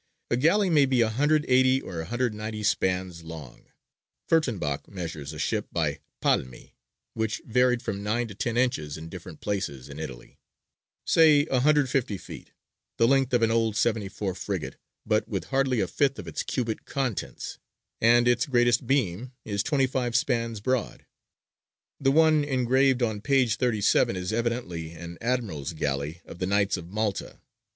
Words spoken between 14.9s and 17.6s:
but with hardly a fifth of its cubit contents